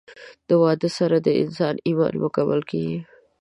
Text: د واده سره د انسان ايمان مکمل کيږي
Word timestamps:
د 0.47 0.49
واده 0.61 0.89
سره 0.97 1.17
د 1.21 1.27
انسان 1.43 1.75
ايمان 1.87 2.13
مکمل 2.23 2.61
کيږي 2.69 2.99